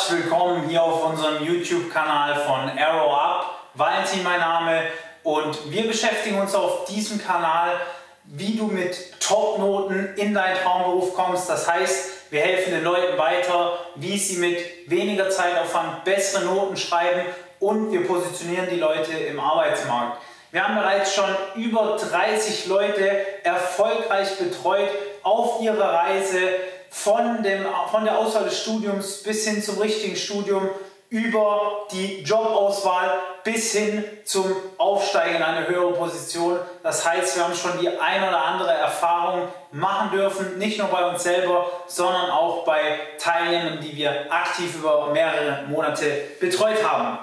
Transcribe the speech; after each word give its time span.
Herzlich 0.00 0.22
willkommen 0.22 0.66
hier 0.66 0.82
auf 0.82 1.04
unserem 1.04 1.44
YouTube-Kanal 1.44 2.34
von 2.36 2.70
Arrow 2.78 3.12
Up. 3.12 3.60
Valentin 3.74 4.22
mein 4.22 4.40
Name 4.40 4.84
und 5.24 5.70
wir 5.70 5.86
beschäftigen 5.86 6.40
uns 6.40 6.54
auf 6.54 6.86
diesem 6.86 7.22
Kanal, 7.22 7.72
wie 8.24 8.56
du 8.56 8.64
mit 8.64 9.20
Top-Noten 9.20 10.14
in 10.16 10.32
deinen 10.32 10.56
Traumberuf 10.56 11.14
kommst. 11.14 11.50
Das 11.50 11.70
heißt, 11.70 12.32
wir 12.32 12.40
helfen 12.40 12.72
den 12.72 12.82
Leuten 12.82 13.18
weiter, 13.18 13.78
wie 13.96 14.16
sie 14.16 14.38
mit 14.38 14.58
weniger 14.88 15.28
Zeitaufwand 15.28 16.02
bessere 16.04 16.46
Noten 16.46 16.78
schreiben 16.78 17.26
und 17.58 17.92
wir 17.92 18.06
positionieren 18.06 18.70
die 18.70 18.80
Leute 18.80 19.12
im 19.12 19.38
Arbeitsmarkt. 19.38 20.22
Wir 20.50 20.66
haben 20.66 20.76
bereits 20.76 21.14
schon 21.14 21.28
über 21.56 21.98
30 21.98 22.68
Leute 22.68 23.44
erfolgreich 23.44 24.38
betreut 24.38 24.88
auf 25.22 25.60
ihrer 25.60 25.92
Reise 25.92 26.38
von, 26.90 27.42
dem, 27.42 27.64
von 27.90 28.04
der 28.04 28.18
Auswahl 28.18 28.44
des 28.44 28.60
Studiums 28.60 29.22
bis 29.22 29.46
hin 29.46 29.62
zum 29.62 29.78
richtigen 29.78 30.16
Studium 30.16 30.68
über 31.08 31.86
die 31.90 32.22
Jobauswahl 32.22 33.18
bis 33.42 33.72
hin 33.72 34.04
zum 34.24 34.54
Aufsteigen 34.78 35.36
in 35.36 35.42
eine 35.42 35.66
höhere 35.66 35.92
Position. 35.92 36.58
Das 36.84 37.04
heißt, 37.04 37.36
wir 37.36 37.44
haben 37.44 37.54
schon 37.54 37.80
die 37.80 37.88
ein 37.88 38.22
oder 38.22 38.44
andere 38.44 38.72
Erfahrung 38.72 39.48
machen 39.72 40.10
dürfen, 40.12 40.58
nicht 40.58 40.78
nur 40.78 40.88
bei 40.88 41.04
uns 41.08 41.22
selber, 41.22 41.68
sondern 41.88 42.30
auch 42.30 42.64
bei 42.64 43.00
Teilnehmern, 43.18 43.80
die 43.80 43.96
wir 43.96 44.32
aktiv 44.32 44.76
über 44.76 45.08
mehrere 45.08 45.64
Monate 45.66 46.28
betreut 46.38 46.84
haben. 46.84 47.18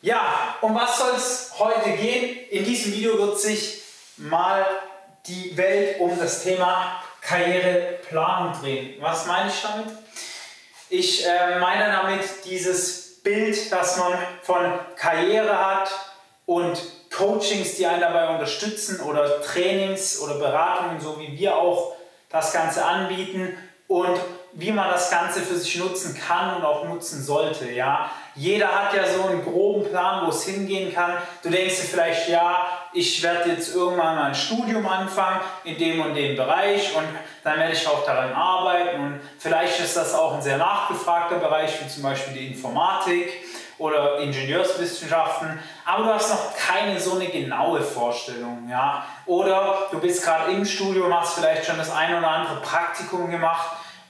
Ja, 0.00 0.56
um 0.60 0.74
was 0.74 0.98
soll 0.98 1.12
es 1.16 1.52
heute 1.58 1.90
gehen? 1.90 2.36
In 2.50 2.64
diesem 2.64 2.92
Video 2.92 3.18
wird 3.18 3.38
sich 3.38 3.82
mal 4.16 4.64
die 5.26 5.56
Welt 5.56 6.00
um 6.00 6.18
das 6.18 6.42
Thema 6.42 7.00
Karriereplanung 7.28 8.58
drehen. 8.60 8.94
Was 9.00 9.26
meine 9.26 9.50
ich 9.50 9.60
damit? 9.60 9.86
Ich 10.88 11.26
äh, 11.26 11.58
meine 11.58 11.92
damit 11.92 12.20
dieses 12.46 13.20
Bild, 13.22 13.70
das 13.70 13.98
man 13.98 14.14
von 14.42 14.78
Karriere 14.96 15.58
hat 15.58 15.90
und 16.46 16.80
Coachings, 17.14 17.76
die 17.76 17.86
einen 17.86 18.00
dabei 18.00 18.30
unterstützen 18.30 19.00
oder 19.00 19.42
Trainings 19.42 20.20
oder 20.20 20.34
Beratungen, 20.34 20.98
so 21.00 21.20
wie 21.20 21.36
wir 21.36 21.54
auch 21.54 21.96
das 22.30 22.52
Ganze 22.52 22.84
anbieten 22.84 23.56
und 23.86 24.18
wie 24.58 24.72
man 24.72 24.90
das 24.90 25.08
Ganze 25.08 25.40
für 25.40 25.54
sich 25.54 25.76
nutzen 25.76 26.18
kann 26.18 26.56
und 26.56 26.64
auch 26.64 26.84
nutzen 26.84 27.22
sollte. 27.22 27.70
Ja? 27.70 28.10
Jeder 28.34 28.66
hat 28.66 28.92
ja 28.92 29.04
so 29.06 29.28
einen 29.28 29.44
groben 29.44 29.88
Plan, 29.88 30.26
wo 30.26 30.30
es 30.30 30.46
hingehen 30.46 30.92
kann. 30.92 31.12
Du 31.44 31.48
denkst 31.48 31.76
dir 31.76 31.86
vielleicht, 31.86 32.28
ja, 32.28 32.66
ich 32.92 33.22
werde 33.22 33.50
jetzt 33.50 33.72
irgendwann 33.72 34.16
mal 34.16 34.24
ein 34.24 34.34
Studium 34.34 34.84
anfangen 34.88 35.38
in 35.62 35.78
dem 35.78 36.00
und 36.00 36.12
dem 36.16 36.34
Bereich 36.34 36.92
und 36.96 37.04
dann 37.44 37.56
werde 37.56 37.72
ich 37.72 37.86
auch 37.86 38.04
daran 38.04 38.32
arbeiten 38.32 39.00
und 39.00 39.20
vielleicht 39.38 39.78
ist 39.78 39.96
das 39.96 40.12
auch 40.12 40.34
ein 40.34 40.42
sehr 40.42 40.58
nachgefragter 40.58 41.36
Bereich, 41.36 41.80
wie 41.80 41.88
zum 41.88 42.02
Beispiel 42.02 42.34
die 42.34 42.48
Informatik 42.48 43.30
oder 43.78 44.18
Ingenieurswissenschaften, 44.18 45.56
aber 45.84 46.02
du 46.02 46.14
hast 46.14 46.30
noch 46.30 46.56
keine 46.56 46.98
so 46.98 47.14
eine 47.14 47.28
genaue 47.28 47.80
Vorstellung. 47.80 48.68
Ja? 48.68 49.04
Oder 49.24 49.86
du 49.92 50.00
bist 50.00 50.24
gerade 50.24 50.50
im 50.50 50.64
Studium, 50.64 51.16
hast 51.16 51.34
vielleicht 51.34 51.64
schon 51.64 51.78
das 51.78 51.92
ein 51.92 52.18
oder 52.18 52.28
andere 52.28 52.60
Praktikum 52.60 53.30
gemacht 53.30 53.68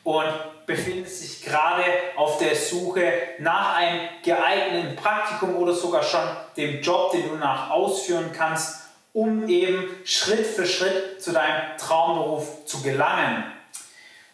und 0.08 0.64
befindest 0.64 1.22
dich 1.22 1.44
gerade 1.44 1.84
auf 2.16 2.38
der 2.38 2.56
Suche 2.56 3.12
nach 3.40 3.76
einem 3.76 4.08
geeigneten 4.24 4.96
Praktikum 4.96 5.56
oder 5.56 5.74
sogar 5.74 6.02
schon 6.02 6.26
dem 6.56 6.80
Job, 6.80 7.12
den 7.12 7.28
du 7.28 7.34
nach 7.34 7.68
ausführen 7.68 8.30
kannst, 8.34 8.88
um 9.12 9.46
eben 9.50 9.86
Schritt 10.06 10.46
für 10.46 10.64
Schritt 10.64 11.22
zu 11.22 11.32
deinem 11.32 11.76
Traumberuf 11.76 12.64
zu 12.64 12.80
gelangen. 12.80 13.44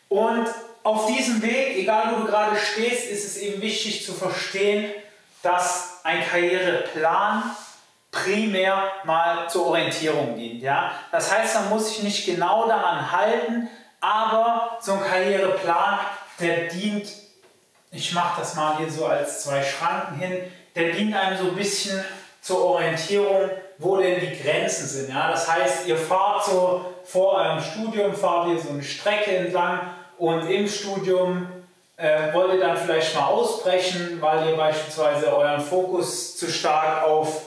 Und 0.09 0.47
auf 0.85 1.07
diesem 1.07 1.43
Weg, 1.43 1.77
egal 1.77 2.13
wo 2.13 2.21
du 2.21 2.27
gerade 2.27 2.57
stehst, 2.57 3.11
ist 3.11 3.25
es 3.25 3.39
eben 3.39 3.61
wichtig 3.61 4.07
zu 4.07 4.13
verstehen, 4.13 4.93
dass 5.43 5.99
ein 6.05 6.25
Karriereplan 6.25 7.51
primär 8.13 8.93
mal 9.03 9.51
zur 9.51 9.67
Orientierung 9.67 10.37
dient. 10.37 10.63
Ja? 10.63 10.93
Das 11.11 11.37
heißt, 11.37 11.57
man 11.57 11.71
muss 11.71 11.89
sich 11.89 12.05
nicht 12.05 12.27
genau 12.27 12.69
daran 12.69 13.11
halten, 13.11 13.69
aber 14.05 14.77
so 14.81 14.93
ein 14.93 15.03
Karriereplan, 15.03 15.99
der 16.39 16.69
dient, 16.69 17.09
ich 17.91 18.13
mache 18.13 18.41
das 18.41 18.55
mal 18.55 18.77
hier 18.77 18.91
so 18.91 19.07
als 19.07 19.45
zwei 19.45 19.63
Schranken 19.63 20.19
hin, 20.19 20.53
der 20.75 20.93
dient 20.93 21.17
einem 21.17 21.39
so 21.39 21.45
ein 21.45 21.57
bisschen 21.57 22.05
zur 22.43 22.63
Orientierung, 22.63 23.49
wo 23.79 23.97
denn 23.97 24.21
die 24.21 24.43
Grenzen 24.43 24.87
sind. 24.87 25.09
Ja? 25.09 25.31
Das 25.31 25.51
heißt, 25.51 25.87
ihr 25.87 25.97
fahrt 25.97 26.45
so 26.45 26.85
vor 27.05 27.33
eurem 27.37 27.63
Studium, 27.63 28.15
fahrt 28.15 28.49
ihr 28.49 28.59
so 28.59 28.71
eine 28.71 28.83
Strecke 28.83 29.37
entlang 29.37 29.81
und 30.19 30.51
im 30.51 30.69
Studium 30.69 31.47
äh, 31.97 32.33
wollt 32.35 32.53
ihr 32.53 32.61
dann 32.61 32.77
vielleicht 32.77 33.15
mal 33.15 33.27
ausbrechen, 33.27 34.19
weil 34.21 34.51
ihr 34.51 34.57
beispielsweise 34.57 35.35
euren 35.35 35.63
Fokus 35.63 36.37
zu 36.37 36.51
stark 36.51 37.05
auf 37.05 37.41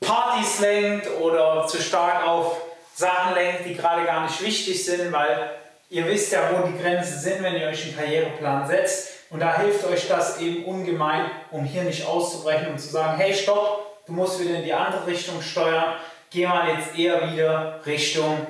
Partys 0.00 0.60
lenkt 0.60 1.08
oder 1.18 1.66
zu 1.66 1.80
stark 1.80 2.26
auf 2.26 2.56
Sachen 2.94 3.34
lenkt, 3.34 3.64
die 3.64 3.74
gerade 3.74 4.04
gar 4.04 4.24
nicht 4.24 4.42
wichtig 4.42 4.84
sind, 4.84 5.10
weil 5.12 5.50
Ihr 5.90 6.06
wisst 6.06 6.32
ja, 6.32 6.50
wo 6.52 6.66
die 6.66 6.78
Grenzen 6.78 7.18
sind, 7.18 7.42
wenn 7.42 7.56
ihr 7.56 7.66
euch 7.66 7.84
einen 7.84 7.96
Karriereplan 7.96 8.66
setzt. 8.66 9.08
Und 9.30 9.40
da 9.40 9.58
hilft 9.58 9.84
euch 9.84 10.06
das 10.08 10.38
eben 10.38 10.64
ungemein, 10.64 11.30
um 11.50 11.64
hier 11.64 11.82
nicht 11.82 12.06
auszubrechen 12.06 12.68
und 12.68 12.78
zu 12.78 12.88
sagen, 12.88 13.18
hey, 13.18 13.34
stopp, 13.34 14.04
du 14.06 14.12
musst 14.12 14.40
wieder 14.40 14.56
in 14.56 14.64
die 14.64 14.72
andere 14.72 15.06
Richtung 15.06 15.40
steuern. 15.40 15.94
Geh 16.30 16.46
mal 16.46 16.68
jetzt 16.68 16.98
eher 16.98 17.30
wieder 17.30 17.80
Richtung 17.86 18.46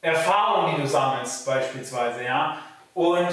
Erfahrung, 0.00 0.74
die 0.74 0.82
du 0.82 0.88
sammelst, 0.88 1.44
beispielsweise. 1.44 2.24
Ja? 2.24 2.58
Und 2.94 3.28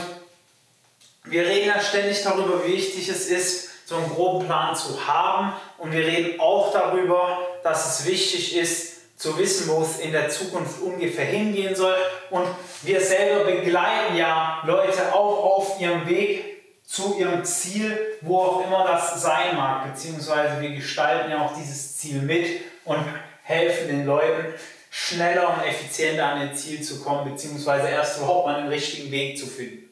wir 1.26 1.46
reden 1.46 1.68
ja 1.68 1.80
ständig 1.80 2.22
darüber, 2.24 2.66
wie 2.66 2.74
wichtig 2.74 3.08
es 3.08 3.28
ist, 3.28 3.88
so 3.88 3.96
einen 3.96 4.10
groben 4.10 4.46
Plan 4.46 4.76
zu 4.76 5.08
haben. 5.08 5.54
Und 5.78 5.92
wir 5.92 6.06
reden 6.06 6.40
auch 6.40 6.74
darüber, 6.74 7.40
dass 7.64 8.00
es 8.00 8.06
wichtig 8.06 8.58
ist, 8.58 8.95
zu 9.16 9.38
wissen, 9.38 9.70
wo 9.70 9.82
es 9.82 10.00
in 10.00 10.12
der 10.12 10.30
Zukunft 10.30 10.82
ungefähr 10.82 11.26
hingehen 11.26 11.76
soll. 11.76 11.96
Und 12.30 12.48
wir 12.84 13.00
selber 13.02 13.50
begleiten 13.50 14.16
ja 14.16 14.62
Leute 14.66 15.14
auch 15.14 15.58
auf 15.58 15.80
ihrem 15.80 16.08
Weg 16.08 16.56
zu 16.86 17.18
ihrem 17.18 17.44
Ziel, 17.44 18.18
wo 18.22 18.40
auch 18.40 18.66
immer 18.66 18.86
das 18.86 19.22
sein 19.22 19.56
mag, 19.56 19.92
beziehungsweise 19.92 20.62
wir 20.62 20.70
gestalten 20.70 21.32
ja 21.32 21.44
auch 21.44 21.56
dieses 21.58 21.98
Ziel 21.98 22.22
mit 22.22 22.62
und 22.84 23.04
helfen 23.42 23.88
den 23.88 24.06
Leuten, 24.06 24.54
schneller 24.92 25.50
und 25.50 25.68
effizienter 25.68 26.26
an 26.26 26.48
ihr 26.48 26.56
Ziel 26.56 26.82
zu 26.82 27.02
kommen, 27.02 27.32
beziehungsweise 27.32 27.90
erst 27.90 28.18
überhaupt 28.18 28.48
mal 28.48 28.62
den 28.62 28.70
richtigen 28.70 29.12
Weg 29.12 29.38
zu 29.38 29.48
finden. 29.48 29.90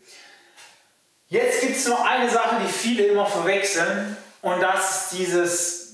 Jetzt 1.28 1.62
gibt 1.62 1.76
es 1.76 1.88
noch 1.88 2.06
eine 2.06 2.30
Sache, 2.30 2.58
die 2.64 2.72
viele 2.72 3.06
immer 3.06 3.26
verwechseln, 3.26 4.16
und 4.44 4.62
das 4.62 4.92
ist 4.92 5.18
dieses, 5.18 5.94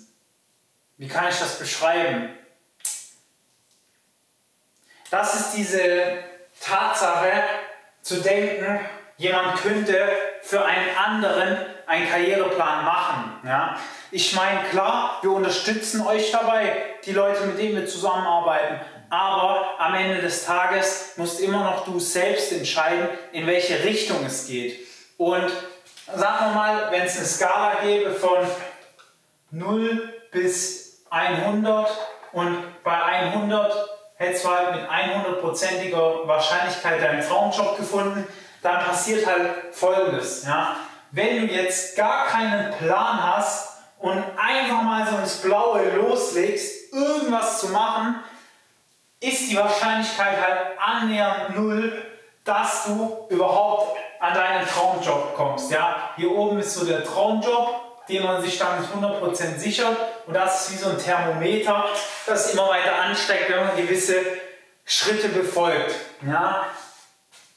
wie 0.97 1.07
kann 1.07 1.29
ich 1.29 1.37
das 1.39 1.59
beschreiben? 1.59 2.29
Das 5.09 5.35
ist 5.35 5.53
diese 5.53 6.19
Tatsache 6.61 7.31
zu 8.01 8.21
denken, 8.21 8.79
jemand 9.17 9.61
könnte 9.61 10.07
für 10.41 10.63
einen 10.63 10.95
anderen 10.95 11.57
einen 11.87 12.07
Karriereplan 12.07 12.85
machen. 12.85 13.39
Ja? 13.43 13.75
Ich 14.11 14.35
meine, 14.35 14.63
klar, 14.69 15.17
wir 15.21 15.31
unterstützen 15.31 16.05
euch 16.05 16.31
dabei, 16.31 16.75
die 17.05 17.13
Leute, 17.13 17.45
mit 17.45 17.57
denen 17.57 17.75
wir 17.75 17.87
zusammenarbeiten. 17.87 18.79
Aber 19.09 19.79
am 19.79 19.95
Ende 19.95 20.21
des 20.21 20.45
Tages 20.45 21.13
musst 21.17 21.39
immer 21.39 21.63
noch 21.63 21.85
du 21.85 21.99
selbst 21.99 22.51
entscheiden, 22.51 23.09
in 23.31 23.47
welche 23.47 23.83
Richtung 23.83 24.23
es 24.25 24.45
geht. 24.45 24.79
Und 25.17 25.49
sagen 26.15 26.45
wir 26.45 26.53
mal, 26.53 26.91
wenn 26.91 27.03
es 27.03 27.17
eine 27.17 27.25
Skala 27.25 27.77
gäbe 27.81 28.11
von 28.11 28.37
0 29.49 30.13
bis 30.31 31.03
100 31.09 31.89
und 32.33 32.83
bei 32.83 33.01
100 33.01 33.98
hättest 34.19 34.43
du 34.45 34.49
halt 34.49 34.75
mit 34.75 34.89
100%iger 34.89 36.27
Wahrscheinlichkeit 36.27 37.01
deinen 37.01 37.25
Traumjob 37.25 37.77
gefunden, 37.77 38.27
dann 38.61 38.85
passiert 38.85 39.25
halt 39.25 39.73
Folgendes. 39.73 40.45
Ja? 40.45 40.75
Wenn 41.11 41.47
du 41.47 41.53
jetzt 41.53 41.95
gar 41.95 42.27
keinen 42.27 42.71
Plan 42.73 43.23
hast 43.23 43.77
und 43.97 44.23
einfach 44.37 44.83
mal 44.83 45.07
so 45.07 45.17
ins 45.17 45.37
Blaue 45.37 45.81
loslegst, 45.95 46.93
irgendwas 46.93 47.61
zu 47.61 47.69
machen, 47.69 48.19
ist 49.21 49.49
die 49.49 49.57
Wahrscheinlichkeit 49.57 50.37
halt 50.39 50.79
annähernd 50.79 51.55
null, 51.55 52.05
dass 52.43 52.85
du 52.85 53.25
überhaupt 53.29 53.97
an 54.19 54.33
deinen 54.33 54.67
Traumjob 54.67 55.33
kommst. 55.35 55.71
Ja? 55.71 56.11
Hier 56.17 56.31
oben 56.31 56.59
ist 56.59 56.75
so 56.75 56.85
der 56.85 57.05
Traumjob, 57.05 58.05
den 58.09 58.23
man 58.23 58.41
sich 58.41 58.57
dann 58.59 58.81
nicht 58.81 58.91
100% 58.91 59.57
sichert. 59.57 59.95
Und 60.29 60.35
das 60.35 60.69
ist 60.69 60.73
wie 60.73 60.77
so 60.83 60.91
ein 60.91 60.99
Thermometer, 60.99 61.85
das 62.27 62.53
immer 62.53 62.69
weiter 62.69 62.93
ansteigt, 62.93 63.49
wenn 63.49 63.65
man 63.65 63.75
gewisse 63.75 64.13
Schritte 64.85 65.27
befolgt. 65.29 65.95
Ja? 66.21 66.67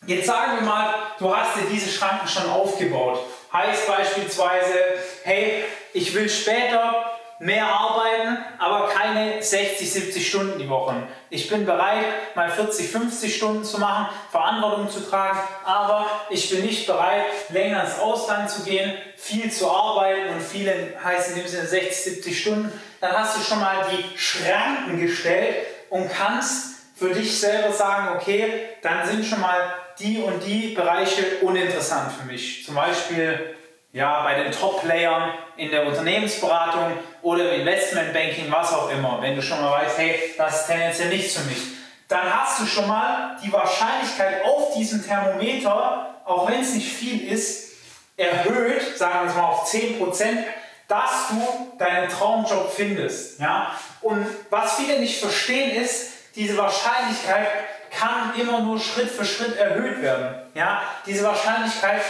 Jetzt 0.07 0.27
sagen 0.27 0.55
wir 0.55 0.63
mal, 0.63 0.95
du 1.19 1.37
hast 1.37 1.55
dir 1.55 1.69
diese 1.71 1.91
Schranken 1.91 2.27
schon 2.27 2.49
aufgebaut. 2.49 3.21
Heißt 3.53 3.87
beispielsweise, 3.87 4.75
hey, 5.23 5.65
ich 5.93 6.15
will 6.15 6.31
später 6.31 7.12
mehr 7.43 7.67
arbeiten, 7.67 8.39
aber 8.59 8.89
keine 8.89 9.43
60, 9.43 9.93
70 9.93 10.29
Stunden 10.29 10.59
die 10.61 10.69
Woche. 10.69 10.95
Ich 11.29 11.49
bin 11.49 11.67
bereit, 11.67 12.07
mal 12.37 12.49
40, 12.49 12.89
50 12.89 13.35
Stunden 13.35 13.65
zu 13.65 13.81
machen, 13.81 14.07
Verantwortung 14.31 14.89
zu 14.89 15.01
tragen, 15.01 15.41
aber 15.65 16.07
ich 16.31 16.49
bin 16.51 16.65
nicht 16.65 16.87
bereit, 16.87 17.25
länger 17.49 17.83
ins 17.83 17.99
Ausland 17.99 18.49
zu 18.49 18.63
gehen, 18.63 18.93
viel 19.17 19.51
zu 19.51 19.69
arbeiten 19.69 20.35
und 20.35 20.41
viele 20.41 20.95
heißt 21.03 21.31
in 21.31 21.43
dem 21.43 21.49
Sinne 21.49 21.67
60, 21.67 22.15
70 22.15 22.41
Stunden. 22.41 22.81
Dann 23.01 23.13
hast 23.13 23.37
du 23.37 23.43
schon 23.43 23.59
mal 23.59 23.87
die 23.91 24.17
Schranken 24.17 25.01
gestellt 25.01 25.67
und 25.91 26.09
kannst 26.13 26.77
für 26.95 27.11
dich 27.11 27.41
selber 27.41 27.73
sagen, 27.73 28.17
okay, 28.17 28.69
dann 28.83 29.05
sind 29.05 29.25
schon 29.25 29.41
mal 29.41 29.75
die 29.99 30.19
und 30.19 30.47
die 30.47 30.75
Bereiche 30.75 31.39
uninteressant 31.41 32.13
für 32.13 32.25
mich. 32.25 32.65
Zum 32.65 32.77
Beispiel 32.77 33.57
ja, 33.93 34.23
bei 34.23 34.43
den 34.43 34.53
Top-Playern 34.53 35.35
in 35.57 35.71
der 35.71 35.87
Unternehmensberatung 35.87 36.93
oder 37.21 37.53
im 37.53 37.61
Investmentbanking, 37.61 38.51
was 38.51 38.73
auch 38.73 38.91
immer. 38.91 39.19
Wenn 39.21 39.37
du 39.37 39.43
schon 39.43 39.61
mal 39.61 39.83
weißt, 39.83 39.99
hey, 39.99 40.35
das 40.39 40.63
ist 40.63 40.67
tendenziell 40.67 41.09
nichts 41.09 41.37
für 41.37 41.49
mich, 41.49 41.63
dann 42.09 42.23
hast 42.33 42.61
du 42.61 42.67
schon 42.67 42.89
mal 42.89 43.37
die 43.43 43.53
Wahrscheinlichkeit 43.53 44.45
auf 44.45 44.75
diesem 44.75 45.05
Thermometer, 45.05 46.21
auch 46.25 46.49
wenn 46.49 46.61
es 46.61 46.75
nicht 46.75 46.93
viel 46.93 47.31
ist, 47.31 47.73
erhöht, 48.17 48.97
sagen 48.97 49.25
wir 49.25 49.31
es 49.31 49.37
mal 49.37 49.45
auf 49.45 49.71
10%, 49.71 50.45
dass 50.89 51.29
du 51.29 51.73
deinen 51.79 52.09
Traumjob 52.09 52.73
findest. 52.73 53.41
Ja? 53.41 53.73
Und 54.01 54.27
was 54.51 54.77
viele 54.77 55.01
nicht 55.01 55.21
verstehen 55.21 55.83
ist, 55.83 56.13
diese 56.35 56.57
Wahrscheinlichkeit 56.57 57.49
kann 57.91 58.33
immer 58.39 58.61
nur 58.61 58.79
Schritt 58.79 59.11
für 59.11 59.25
Schritt 59.25 59.57
erhöht 59.57 60.03
werden. 60.03 60.35
Ja? 60.55 60.83
Diese 61.07 61.25
Wahrscheinlichkeit 61.25 62.03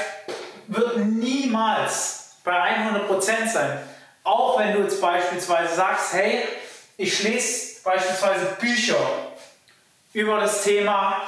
wird 0.68 0.98
niemals 0.98 2.36
bei 2.44 2.52
100% 2.52 3.52
sein. 3.52 3.82
Auch 4.24 4.58
wenn 4.58 4.72
du 4.74 4.82
jetzt 4.82 5.00
beispielsweise 5.00 5.74
sagst, 5.74 6.12
hey, 6.12 6.42
ich 6.96 7.22
lese 7.22 7.82
beispielsweise 7.82 8.56
Bücher 8.60 8.98
über 10.12 10.38
das 10.38 10.62
Thema 10.62 11.22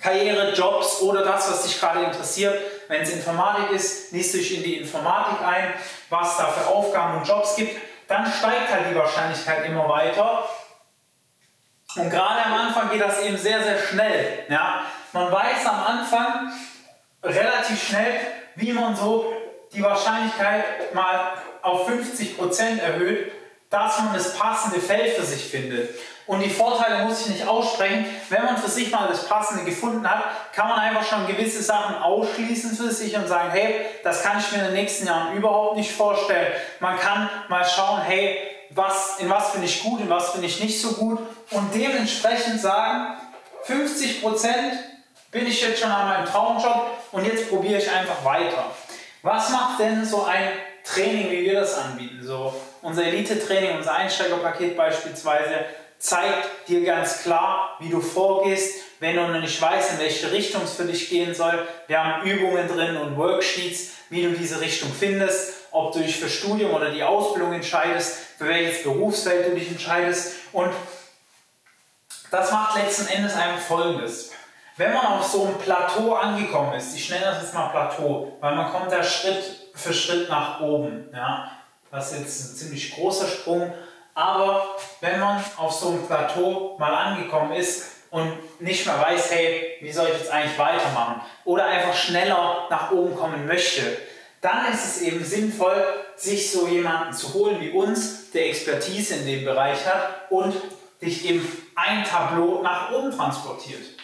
Karriere, 0.00 0.52
Jobs 0.52 1.02
oder 1.02 1.22
das, 1.22 1.50
was 1.50 1.64
dich 1.64 1.78
gerade 1.78 2.04
interessiert. 2.04 2.58
Wenn 2.88 3.02
es 3.02 3.10
Informatik 3.10 3.70
ist, 3.72 4.12
liest 4.12 4.34
du 4.34 4.38
dich 4.38 4.56
in 4.56 4.62
die 4.62 4.76
Informatik 4.78 5.46
ein, 5.46 5.74
was 6.08 6.38
da 6.38 6.46
für 6.46 6.68
Aufgaben 6.68 7.18
und 7.18 7.28
Jobs 7.28 7.56
gibt. 7.56 7.78
Dann 8.08 8.26
steigt 8.26 8.72
halt 8.72 8.90
die 8.90 8.96
Wahrscheinlichkeit 8.96 9.66
immer 9.66 9.88
weiter. 9.88 10.48
Und 11.96 12.08
gerade 12.08 12.44
am 12.46 12.54
Anfang 12.54 12.90
geht 12.90 13.00
das 13.00 13.20
eben 13.20 13.36
sehr, 13.36 13.62
sehr 13.62 13.78
schnell. 13.78 14.44
Ja? 14.48 14.84
Man 15.12 15.30
weiß 15.30 15.66
am 15.66 15.84
Anfang, 15.84 16.52
relativ 17.22 17.82
schnell, 17.82 18.20
wie 18.56 18.72
man 18.72 18.96
so 18.96 19.32
die 19.72 19.82
Wahrscheinlichkeit 19.82 20.94
mal 20.94 21.32
auf 21.62 21.88
50% 21.88 22.80
erhöht, 22.80 23.32
dass 23.68 23.98
man 24.00 24.12
das 24.14 24.36
passende 24.36 24.80
Feld 24.80 25.14
für 25.14 25.22
sich 25.22 25.44
findet. 25.44 25.94
Und 26.26 26.40
die 26.40 26.50
Vorteile 26.50 27.04
muss 27.04 27.22
ich 27.22 27.28
nicht 27.28 27.46
aussprechen. 27.46 28.04
Wenn 28.28 28.44
man 28.44 28.56
für 28.56 28.70
sich 28.70 28.90
mal 28.90 29.08
das 29.08 29.26
Passende 29.26 29.64
gefunden 29.64 30.08
hat, 30.08 30.24
kann 30.52 30.68
man 30.68 30.78
einfach 30.78 31.04
schon 31.04 31.26
gewisse 31.26 31.62
Sachen 31.62 31.96
ausschließen 31.96 32.76
für 32.76 32.90
sich 32.90 33.16
und 33.16 33.28
sagen, 33.28 33.50
hey, 33.50 33.86
das 34.02 34.22
kann 34.22 34.38
ich 34.38 34.50
mir 34.52 34.58
in 34.58 34.64
den 34.66 34.74
nächsten 34.74 35.06
Jahren 35.06 35.36
überhaupt 35.36 35.76
nicht 35.76 35.92
vorstellen. 35.92 36.52
Man 36.80 36.98
kann 36.98 37.28
mal 37.48 37.64
schauen, 37.64 38.02
hey, 38.02 38.38
was, 38.70 39.18
in 39.18 39.28
was 39.28 39.52
bin 39.52 39.62
ich 39.62 39.82
gut, 39.82 40.00
in 40.00 40.10
was 40.10 40.32
bin 40.32 40.44
ich 40.44 40.60
nicht 40.60 40.80
so 40.80 40.92
gut 40.92 41.18
und 41.50 41.74
dementsprechend 41.74 42.60
sagen, 42.60 43.16
50% 43.66 44.22
bin 45.30 45.46
ich 45.46 45.62
jetzt 45.62 45.80
schon 45.80 45.90
an 45.90 46.08
meinem 46.08 46.26
Traumjob 46.26 46.90
und 47.12 47.24
jetzt 47.24 47.48
probiere 47.48 47.80
ich 47.80 47.90
einfach 47.90 48.24
weiter. 48.24 48.64
Was 49.22 49.50
macht 49.50 49.80
denn 49.80 50.04
so 50.04 50.24
ein 50.24 50.50
Training, 50.84 51.30
wie 51.30 51.44
wir 51.44 51.60
das 51.60 51.76
anbieten? 51.76 52.20
So 52.22 52.54
unser 52.82 53.04
Elite-Training, 53.04 53.76
unser 53.76 53.94
Einsteigerpaket 53.94 54.76
beispielsweise 54.76 55.66
zeigt 55.98 56.68
dir 56.68 56.82
ganz 56.82 57.22
klar, 57.22 57.76
wie 57.78 57.90
du 57.90 58.00
vorgehst, 58.00 58.82
wenn 59.00 59.16
du 59.16 59.28
noch 59.28 59.40
nicht 59.40 59.60
weißt, 59.60 59.92
in 59.92 59.98
welche 59.98 60.32
Richtung 60.32 60.62
es 60.64 60.74
für 60.74 60.84
dich 60.84 61.10
gehen 61.10 61.34
soll. 61.34 61.66
Wir 61.86 62.02
haben 62.02 62.26
Übungen 62.26 62.66
drin 62.68 62.96
und 62.96 63.16
Worksheets, 63.18 63.90
wie 64.08 64.22
du 64.22 64.32
diese 64.32 64.60
Richtung 64.60 64.90
findest, 64.98 65.52
ob 65.70 65.92
du 65.92 66.00
dich 66.00 66.16
für 66.16 66.28
Studium 66.28 66.72
oder 66.72 66.90
die 66.90 67.04
Ausbildung 67.04 67.52
entscheidest, 67.52 68.16
für 68.38 68.48
welches 68.48 68.82
Berufsfeld 68.82 69.46
du 69.46 69.54
dich 69.54 69.68
entscheidest. 69.68 70.36
Und 70.52 70.72
das 72.30 72.50
macht 72.50 72.82
letzten 72.82 73.06
Endes 73.08 73.34
einfach 73.34 73.60
Folgendes. 73.60 74.29
Wenn 74.80 74.94
man 74.94 75.18
auf 75.18 75.26
so 75.26 75.44
einem 75.44 75.58
Plateau 75.58 76.14
angekommen 76.14 76.72
ist, 76.72 76.96
ich 76.96 77.10
nenne 77.10 77.26
das 77.26 77.42
jetzt 77.42 77.52
mal 77.52 77.68
Plateau, 77.68 78.38
weil 78.40 78.56
man 78.56 78.72
kommt 78.72 78.90
da 78.90 79.04
Schritt 79.04 79.68
für 79.74 79.92
Schritt 79.92 80.30
nach 80.30 80.58
oben. 80.58 81.06
Ja? 81.12 81.50
Das 81.90 82.12
ist 82.12 82.20
jetzt 82.20 82.40
ein 82.40 82.56
ziemlich 82.56 82.94
großer 82.94 83.26
Sprung, 83.28 83.74
aber 84.14 84.76
wenn 85.02 85.20
man 85.20 85.44
auf 85.58 85.72
so 85.72 85.88
einem 85.88 86.06
Plateau 86.06 86.76
mal 86.78 86.94
angekommen 86.94 87.52
ist 87.52 87.90
und 88.08 88.32
nicht 88.58 88.86
mehr 88.86 88.98
weiß, 88.98 89.32
hey, 89.32 89.76
wie 89.82 89.92
soll 89.92 90.08
ich 90.08 90.18
jetzt 90.18 90.30
eigentlich 90.30 90.58
weitermachen 90.58 91.20
oder 91.44 91.66
einfach 91.66 91.94
schneller 91.94 92.66
nach 92.70 92.90
oben 92.90 93.14
kommen 93.14 93.46
möchte, 93.46 93.82
dann 94.40 94.72
ist 94.72 94.86
es 94.86 95.02
eben 95.02 95.22
sinnvoll, 95.22 95.84
sich 96.16 96.50
so 96.50 96.66
jemanden 96.66 97.12
zu 97.12 97.34
holen 97.34 97.60
wie 97.60 97.68
uns, 97.68 98.30
der 98.30 98.46
Expertise 98.46 99.16
in 99.16 99.26
dem 99.26 99.44
Bereich 99.44 99.84
hat 99.84 100.30
und 100.30 100.54
dich 101.02 101.28
eben 101.28 101.46
ein 101.76 102.02
Tableau 102.02 102.62
nach 102.62 102.90
oben 102.92 103.14
transportiert. 103.14 103.99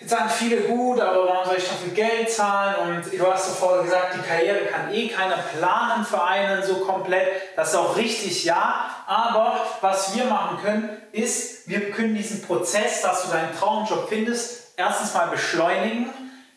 Jetzt 0.00 0.10
sagen 0.12 0.30
viele 0.30 0.62
gut, 0.62 0.98
aber 0.98 1.26
warum 1.26 1.44
soll 1.44 1.58
ich 1.58 1.68
dafür 1.68 1.92
Geld 1.92 2.32
zahlen? 2.32 2.74
Und 2.76 3.12
du 3.12 3.26
hast 3.30 3.44
zuvor 3.44 3.82
gesagt, 3.82 4.14
die 4.14 4.26
Karriere 4.26 4.64
kann 4.64 4.94
eh 4.94 5.08
keiner 5.08 5.36
planen 5.36 6.06
für 6.06 6.24
einen 6.24 6.62
so 6.62 6.76
komplett. 6.76 7.28
Das 7.54 7.68
ist 7.68 7.74
auch 7.74 7.94
richtig, 7.96 8.44
ja. 8.44 8.86
Aber 9.06 9.60
was 9.82 10.16
wir 10.16 10.24
machen 10.24 10.56
können, 10.62 11.02
ist, 11.12 11.68
wir 11.68 11.90
können 11.90 12.14
diesen 12.14 12.40
Prozess, 12.40 13.02
dass 13.02 13.24
du 13.24 13.32
deinen 13.32 13.54
Traumjob 13.54 14.08
findest, 14.08 14.72
erstens 14.78 15.12
mal 15.12 15.26
beschleunigen. 15.26 16.08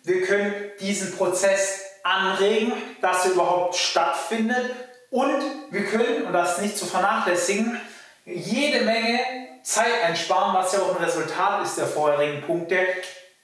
Wir 0.04 0.26
können 0.26 0.54
diesen 0.80 1.14
Prozess 1.18 1.82
anregen, 2.02 2.72
dass 3.02 3.26
er 3.26 3.32
überhaupt 3.32 3.76
stattfindet. 3.76 4.70
Und 5.10 5.44
wir 5.70 5.86
können, 5.88 6.24
und 6.26 6.32
das 6.32 6.62
nicht 6.62 6.78
zu 6.78 6.86
vernachlässigen, 6.86 7.78
jede 8.24 8.86
Menge 8.86 9.20
Zeit 9.64 10.02
einsparen, 10.06 10.54
was 10.54 10.72
ja 10.72 10.80
auch 10.80 10.98
ein 10.98 11.04
Resultat 11.04 11.62
ist 11.66 11.78
der 11.78 11.88
vorherigen 11.88 12.42
Punkte, 12.42 12.78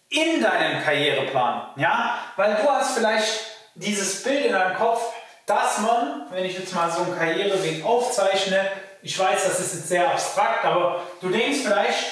in 0.10 0.42
deinem 0.42 0.84
Karriereplan. 0.84 1.70
Ja? 1.76 2.16
Weil 2.36 2.56
du 2.56 2.70
hast 2.70 2.98
vielleicht 2.98 3.42
dieses 3.76 4.24
Bild 4.24 4.46
in 4.46 4.54
deinem 4.54 4.76
Kopf, 4.76 5.02
dass 5.46 5.80
man, 5.80 6.26
wenn 6.32 6.46
ich 6.46 6.58
jetzt 6.58 6.76
mal 6.76 6.90
so 6.92 7.04
einen 7.04 7.18
Karriereweg 7.18 7.86
aufzeichne, 7.86 8.70
ich 9.02 9.18
weiß, 9.18 9.46
das 9.46 9.60
ist 9.60 9.76
jetzt 9.76 9.90
sehr 9.90 10.10
abstrakt, 10.10 10.66
aber 10.66 11.02
du 11.22 11.30
denkst 11.30 11.60
vielleicht, 11.64 12.06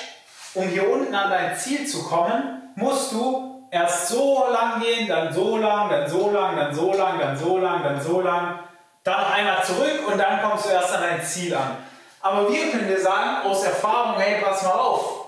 um 0.53 0.67
hier 0.69 0.89
unten 0.89 1.13
an 1.13 1.29
dein 1.29 1.55
Ziel 1.55 1.85
zu 1.85 2.03
kommen, 2.07 2.71
musst 2.75 3.11
du 3.11 3.67
erst 3.69 4.07
so 4.07 4.47
lang 4.51 4.81
gehen, 4.81 5.07
dann 5.07 5.33
so 5.33 5.57
lang, 5.57 5.89
dann 5.89 6.09
so 6.09 6.31
lang, 6.31 6.55
dann 6.55 6.73
so 6.73 6.93
lang, 6.93 7.19
dann 7.19 7.37
so 7.37 7.57
lang, 7.57 7.83
dann 7.83 8.01
so 8.01 8.21
lang, 8.21 8.59
dann 9.03 9.25
einmal 9.25 9.63
zurück 9.63 10.07
und 10.07 10.17
dann 10.17 10.41
kommst 10.41 10.65
du 10.65 10.69
erst 10.69 10.95
an 10.95 11.01
dein 11.01 11.23
Ziel 11.23 11.53
an. 11.53 11.77
Aber 12.21 12.51
wir 12.51 12.71
können 12.71 12.87
dir 12.87 12.99
sagen, 12.99 13.45
aus 13.45 13.63
Erfahrung, 13.63 14.19
hey, 14.19 14.41
pass 14.41 14.63
mal 14.63 14.71
auf, 14.71 15.26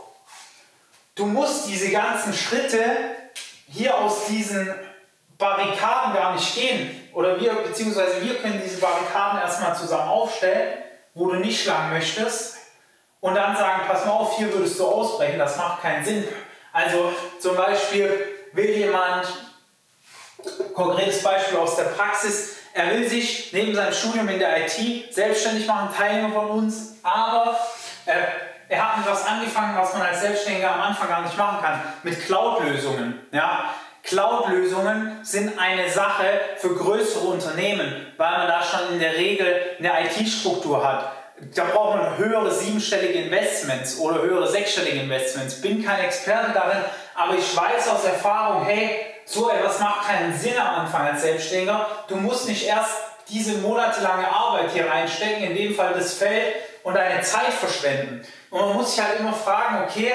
Du 1.20 1.26
musst 1.26 1.68
diese 1.68 1.92
ganzen 1.92 2.34
Schritte 2.34 2.82
hier 3.68 3.94
aus 3.94 4.28
diesen 4.28 4.74
Barrikaden 5.38 6.14
gar 6.14 6.34
nicht 6.34 6.56
gehen. 6.56 7.10
Oder 7.14 7.38
wir, 7.38 7.56
beziehungsweise 7.56 8.22
wir 8.24 8.36
können 8.36 8.62
diese 8.64 8.80
Barrikaden 8.80 9.42
erstmal 9.42 9.76
zusammen 9.76 10.08
aufstellen, 10.08 10.82
wo 11.14 11.30
du 11.30 11.36
nicht 11.36 11.62
schlagen 11.62 11.90
möchtest. 11.90 12.56
Und 13.20 13.36
dann 13.36 13.54
sagen, 13.58 13.82
pass 13.86 14.06
mal 14.06 14.14
auf, 14.14 14.38
hier 14.38 14.54
würdest 14.54 14.80
du 14.80 14.88
ausbrechen, 14.88 15.38
das 15.38 15.58
macht 15.58 15.82
keinen 15.82 16.06
Sinn. 16.06 16.26
Also 16.72 17.12
zum 17.38 17.58
Beispiel 17.58 18.26
will 18.54 18.70
jemand, 18.70 19.28
konkretes 20.74 21.22
Beispiel 21.22 21.58
aus 21.58 21.76
der 21.76 21.84
Praxis, 21.84 22.56
er 22.74 22.92
will 22.92 23.10
sich 23.10 23.52
neben 23.52 23.76
seinem 23.76 23.92
Studium 23.92 24.30
in 24.30 24.40
der 24.40 24.66
IT 24.66 25.14
selbstständig 25.14 25.68
machen, 25.68 25.94
Teilnehmer 25.94 26.34
von 26.34 26.50
uns, 26.52 26.94
aber 27.04 27.60
er 28.06 28.49
er 28.70 28.88
hat 28.88 28.98
mit 29.00 29.08
was 29.08 29.26
angefangen, 29.26 29.76
was 29.76 29.94
man 29.94 30.04
als 30.04 30.22
Selbstständiger 30.22 30.72
am 30.72 30.82
Anfang 30.82 31.10
gar 31.10 31.24
nicht 31.24 31.38
machen 31.38 31.60
kann, 31.62 31.82
mit 32.04 32.24
Cloud-Lösungen. 32.26 33.20
Ja? 33.32 33.74
Cloud-Lösungen 34.04 35.20
sind 35.24 35.60
eine 35.60 35.90
Sache 35.90 36.24
für 36.58 36.76
größere 36.76 37.28
Unternehmen, 37.28 38.14
weil 38.18 38.32
man 38.32 38.48
da 38.48 38.62
schon 38.62 38.94
in 38.94 39.00
der 39.00 39.16
Regel 39.16 39.76
eine 39.80 40.06
IT-Struktur 40.06 40.88
hat. 40.88 41.12
Da 41.56 41.64
braucht 41.66 41.98
man 41.98 42.18
höhere 42.18 42.52
siebenstellige 42.52 43.20
Investments 43.20 43.98
oder 44.00 44.22
höhere 44.22 44.48
sechsstellige 44.48 45.00
Investments. 45.00 45.62
Bin 45.62 45.84
kein 45.84 46.02
Experte 46.02 46.52
darin, 46.54 46.84
aber 47.16 47.36
ich 47.36 47.56
weiß 47.56 47.88
aus 47.90 48.04
Erfahrung, 48.04 48.66
hey, 48.66 49.06
so 49.26 49.50
etwas 49.50 49.80
macht 49.80 50.08
keinen 50.08 50.38
Sinn 50.38 50.58
am 50.58 50.82
Anfang 50.82 51.08
als 51.08 51.22
Selbstständiger. 51.22 51.88
Du 52.08 52.18
musst 52.18 52.48
nicht 52.48 52.68
erst 52.68 52.92
diese 53.30 53.60
monatelange 53.60 54.28
Arbeit 54.28 54.72
hier 54.74 54.90
reinstecken, 54.90 55.44
in 55.44 55.56
dem 55.56 55.76
Fall 55.76 55.94
das 55.94 56.16
Feld, 56.16 56.56
und 56.89 56.96
deine 56.96 57.22
Zeit 57.22 57.53
verschwenden. 57.53 58.25
Und 58.50 58.60
man 58.60 58.74
muss 58.74 58.96
sich 58.96 59.03
halt 59.03 59.19
immer 59.19 59.34
fragen, 59.34 59.84
okay, 59.84 60.12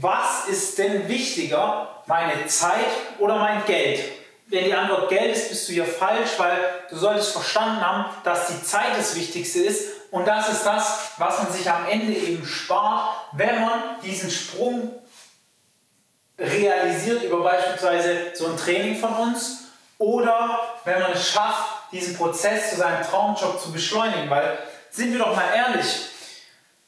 was 0.00 0.48
ist 0.48 0.78
denn 0.78 1.08
wichtiger, 1.08 2.02
meine 2.06 2.46
Zeit 2.46 2.90
oder 3.18 3.36
mein 3.36 3.64
Geld? 3.66 4.00
wenn 4.46 4.64
die 4.64 4.74
Antwort 4.74 5.08
Geld 5.08 5.34
ist, 5.34 5.48
bist 5.48 5.68
du 5.68 5.72
hier 5.72 5.86
falsch, 5.86 6.30
weil 6.36 6.58
du 6.90 6.96
solltest 6.96 7.32
verstanden 7.32 7.80
haben, 7.80 8.04
dass 8.24 8.48
die 8.48 8.62
Zeit 8.62 8.96
das 8.96 9.16
Wichtigste 9.16 9.60
ist 9.60 9.88
und 10.10 10.26
das 10.28 10.48
ist 10.48 10.64
das, 10.64 11.12
was 11.18 11.42
man 11.42 11.52
sich 11.52 11.68
am 11.70 11.88
Ende 11.88 12.12
eben 12.12 12.46
spart, 12.46 13.16
wenn 13.32 13.60
man 13.60 14.00
diesen 14.02 14.30
Sprung 14.30 14.92
realisiert 16.38 17.22
über 17.22 17.42
beispielsweise 17.42 18.32
so 18.34 18.46
ein 18.46 18.56
Training 18.56 18.96
von 18.96 19.14
uns 19.14 19.64
oder 19.98 20.60
wenn 20.84 21.00
man 21.00 21.12
es 21.12 21.30
schafft, 21.30 21.92
diesen 21.92 22.16
Prozess 22.16 22.70
zu 22.70 22.76
seinem 22.76 23.02
Traumjob 23.02 23.60
zu 23.60 23.72
beschleunigen. 23.72 24.28
Weil, 24.28 24.58
sind 24.90 25.12
wir 25.12 25.20
doch 25.20 25.34
mal 25.34 25.54
ehrlich, 25.54 25.86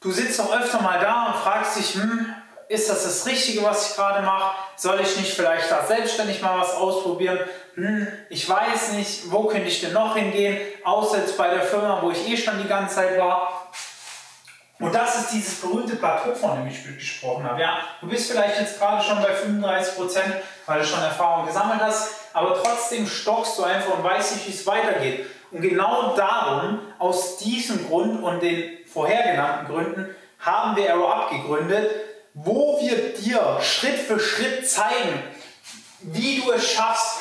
du 0.01 0.11
sitzt 0.11 0.39
doch 0.39 0.53
öfter 0.53 0.81
mal 0.81 0.99
da 0.99 1.27
und 1.27 1.35
fragst 1.35 1.77
dich, 1.77 1.95
hm, 1.95 2.33
ist 2.69 2.89
das 2.89 3.03
das 3.03 3.25
Richtige, 3.25 3.63
was 3.63 3.89
ich 3.89 3.95
gerade 3.95 4.25
mache? 4.25 4.55
Soll 4.75 4.99
ich 4.99 5.17
nicht 5.17 5.33
vielleicht 5.33 5.71
da 5.71 5.85
selbstständig 5.85 6.41
mal 6.41 6.59
was 6.59 6.73
ausprobieren? 6.73 7.39
Hm, 7.75 8.07
ich 8.29 8.47
weiß 8.47 8.93
nicht, 8.93 9.31
wo 9.31 9.45
könnte 9.45 9.67
ich 9.67 9.79
denn 9.79 9.93
noch 9.93 10.15
hingehen, 10.15 10.59
außer 10.83 11.19
jetzt 11.19 11.37
bei 11.37 11.49
der 11.49 11.61
Firma, 11.61 12.01
wo 12.01 12.11
ich 12.11 12.27
eh 12.29 12.35
schon 12.35 12.61
die 12.61 12.67
ganze 12.67 12.95
Zeit 12.95 13.17
war. 13.17 13.71
Und 14.79 14.93
das 14.93 15.17
ist 15.21 15.33
dieses 15.33 15.61
berühmte 15.61 15.95
Plateau, 15.95 16.35
von 16.35 16.57
dem 16.57 16.67
ich 16.67 16.83
gesprochen 16.83 17.43
habe. 17.45 17.59
Ja, 17.59 17.79
du 17.99 18.07
bist 18.07 18.29
vielleicht 18.29 18.59
jetzt 18.59 18.77
gerade 18.77 19.03
schon 19.03 19.19
bei 19.23 19.33
35 19.33 19.95
Prozent, 19.95 20.35
weil 20.67 20.79
du 20.79 20.85
schon 20.85 21.01
Erfahrung 21.01 21.47
gesammelt 21.47 21.81
hast, 21.81 22.11
aber 22.33 22.61
trotzdem 22.61 23.07
stockst 23.07 23.57
du 23.57 23.63
einfach 23.63 23.97
und 23.97 24.03
weißt 24.03 24.35
nicht, 24.35 24.47
wie 24.47 24.51
es 24.51 24.67
weitergeht. 24.67 25.25
Und 25.51 25.61
genau 25.61 26.15
darum, 26.15 26.79
aus 26.99 27.37
diesem 27.37 27.87
Grund 27.87 28.21
und 28.21 28.43
den 28.43 28.77
vorher 28.97 29.31
genannten 29.31 29.71
Gründen, 29.71 30.15
haben 30.39 30.75
wir 30.75 30.91
Arrow 30.91 31.11
Up 31.11 31.29
gegründet, 31.29 31.91
wo 32.33 32.79
wir 32.81 33.13
dir 33.13 33.59
Schritt 33.61 33.99
für 33.99 34.19
Schritt 34.19 34.67
zeigen, 34.67 35.21
wie 36.01 36.41
du 36.41 36.51
es 36.51 36.71
schaffst, 36.71 37.19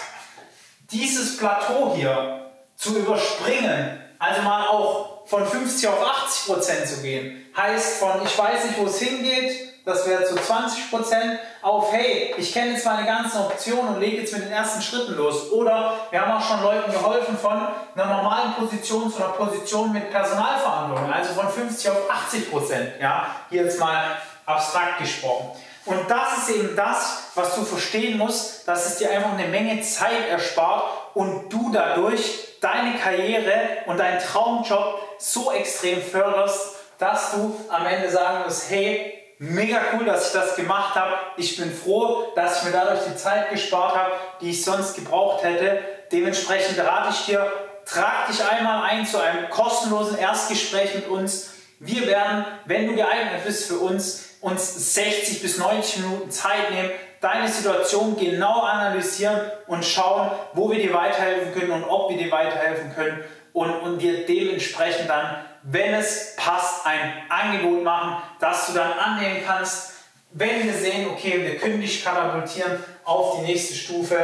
dieses 0.91 1.37
Plateau 1.37 1.95
hier 1.95 2.51
zu 2.77 2.97
überspringen. 2.97 4.01
Also 4.19 4.41
mal 4.41 4.69
auch 4.69 5.16
von 5.27 5.47
50 5.47 5.89
auf 5.89 6.03
80 6.25 6.47
Prozent 6.47 6.89
zu 6.89 7.03
gehen. 7.03 7.45
Heißt 7.57 7.99
von, 7.99 8.23
ich 8.25 8.39
weiß 8.39 8.65
nicht, 8.65 8.79
wo 8.79 8.87
es 8.87 8.99
hingeht, 8.99 9.77
das 9.85 10.07
wäre 10.07 10.25
zu 10.25 10.35
20 10.35 10.91
Prozent, 10.91 11.39
auf, 11.63 11.93
hey, 11.93 12.35
ich 12.37 12.53
kenne 12.53 12.73
jetzt 12.73 12.85
meine 12.85 13.07
ganzen 13.07 13.41
Optionen 13.41 13.95
und 13.95 14.01
lege 14.01 14.19
jetzt 14.19 14.33
mit 14.33 14.43
den 14.43 14.53
ersten 14.53 14.83
Schritten 14.83 15.15
los. 15.17 15.53
Oder 15.53 15.95
wir 16.11 16.21
haben 16.21 16.33
auch 16.33 16.45
schon 16.45 16.61
Leuten 16.63 16.91
geholfen 16.91 17.39
von 17.39 17.53
einer 17.95 18.17
normalen 18.17 18.55
Position 18.55 19.13
zu 19.13 19.19
einer 19.19 19.35
Position 19.35 19.93
mit 19.93 20.11
Personalverantwortung, 20.11 21.13
also 21.13 21.35
von 21.35 21.49
50 21.49 21.91
auf 21.91 22.11
80 22.11 22.51
Prozent. 22.51 22.93
Ja, 23.01 23.37
hier 23.49 23.63
jetzt 23.63 23.79
mal 23.79 24.17
abstrakt 24.45 24.99
gesprochen. 24.99 25.53
Und 25.85 26.11
das 26.11 26.39
ist 26.39 26.57
eben 26.57 26.75
das, 26.75 27.31
was 27.37 27.55
du 27.55 27.65
verstehen 27.65 28.19
musst, 28.19 28.67
dass 28.67 28.87
es 28.87 28.99
dir 28.99 29.09
einfach 29.11 29.35
eine 29.35 29.47
Menge 29.47 29.81
Zeit 29.83 30.29
erspart 30.29 30.83
und 31.15 31.49
du 31.49 31.71
dadurch 31.73 32.59
deine 32.61 32.99
Karriere 32.99 33.53
und 33.87 33.99
deinen 33.99 34.19
Traumjob 34.19 35.01
so 35.19 35.53
extrem 35.53 36.03
förderst, 36.03 36.77
dass 36.99 37.33
du 37.33 37.59
am 37.69 37.87
Ende 37.87 38.11
sagen 38.11 38.45
musst, 38.45 38.71
hey, 38.71 39.17
mega 39.39 39.81
cool, 39.93 40.05
dass 40.05 40.29
ich 40.29 40.33
das 40.33 40.57
gemacht 40.57 40.95
habe. 40.95 41.15
Ich 41.37 41.57
bin 41.57 41.73
froh, 41.73 42.33
dass 42.35 42.59
ich 42.59 42.65
mir 42.65 42.73
dadurch 42.73 43.01
die 43.11 43.17
Zeit 43.17 43.51
gespart 43.51 43.95
habe, 43.95 44.13
die 44.41 44.51
ich 44.51 44.65
sonst 44.65 44.95
gebraucht 44.95 45.43
hätte. 45.45 45.81
Dementsprechend 46.11 46.79
rate 46.79 47.11
ich 47.11 47.27
dir, 47.27 47.53
trag 47.85 48.29
dich 48.29 48.43
einmal 48.45 48.89
ein 48.91 49.07
zu 49.07 49.21
einem 49.21 49.51
kostenlosen 49.51 50.19
Erstgespräch 50.19 50.95
mit 50.95 51.09
uns. 51.09 51.51
Wir 51.79 52.07
werden, 52.07 52.47
wenn 52.65 52.87
du 52.87 52.95
geeignet 52.95 53.45
bist 53.45 53.67
für 53.67 53.79
uns, 53.79 54.25
uns 54.41 54.95
60 54.95 55.43
bis 55.43 55.59
90 55.59 55.99
Minuten 55.99 56.31
Zeit 56.31 56.71
nehmen, 56.71 56.91
deine 57.21 57.49
Situation 57.49 58.17
genau 58.17 58.61
analysieren 58.61 59.39
und 59.67 59.85
schauen, 59.85 60.31
wo 60.53 60.71
wir 60.71 60.79
dir 60.79 60.95
weiterhelfen 60.95 61.53
können 61.53 61.73
und 61.73 61.85
ob 61.85 62.11
wir 62.11 62.17
dir 62.17 62.31
weiterhelfen 62.31 62.95
können 62.95 63.25
und, 63.57 63.71
und 63.81 63.99
dir 64.03 64.27
dementsprechend 64.27 65.09
dann, 65.09 65.43
wenn 65.63 65.95
es 65.95 66.37
passt, 66.37 66.85
ein 66.85 67.23
Angebot 67.31 67.83
machen, 67.83 68.23
das 68.39 68.67
du 68.67 68.75
dann 68.75 68.93
annehmen 68.93 69.39
kannst. 69.47 69.95
Wenn 70.33 70.63
wir 70.63 70.75
sehen, 70.75 71.09
okay, 71.09 71.43
wir 71.43 71.57
können 71.57 71.81
dich 71.81 72.05
katapultieren 72.05 72.85
auf 73.05 73.39
die 73.39 73.47
nächste 73.47 73.75
Stufe, 73.75 74.19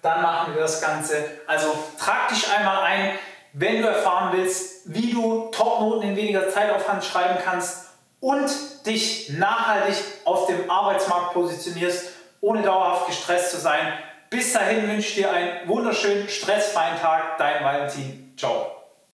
dann 0.00 0.22
machen 0.22 0.54
wir 0.54 0.62
das 0.62 0.80
Ganze. 0.80 1.22
Also 1.46 1.66
trag 1.98 2.28
dich 2.28 2.50
einmal 2.50 2.82
ein, 2.84 3.10
wenn 3.52 3.82
du 3.82 3.88
erfahren 3.88 4.34
willst, 4.34 4.80
wie 4.86 5.12
du 5.12 5.50
Topnoten 5.52 6.08
in 6.08 6.16
weniger 6.16 6.48
Zeitaufwand 6.48 7.04
schreiben 7.04 7.36
kannst 7.44 7.88
und 8.20 8.50
dich 8.86 9.28
nachhaltig 9.28 9.96
auf 10.24 10.46
dem 10.46 10.70
Arbeitsmarkt 10.70 11.34
positionierst, 11.34 12.08
ohne 12.40 12.62
dauerhaft 12.62 13.08
gestresst 13.08 13.50
zu 13.50 13.58
sein. 13.58 13.92
Bis 14.30 14.54
dahin 14.54 14.88
wünsche 14.88 15.08
ich 15.08 15.14
dir 15.16 15.30
einen 15.30 15.68
wunderschönen, 15.68 16.26
stressfreien 16.26 16.98
Tag. 16.98 17.36
Dein 17.36 17.62
Valentin. 17.62 18.32
Ciao. 18.38 18.77